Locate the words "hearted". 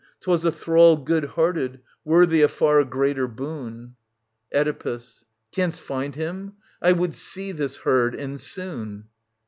1.25-1.79